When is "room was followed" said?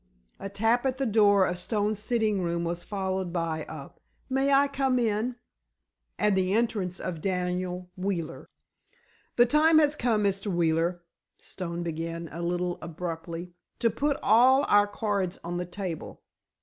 2.41-3.31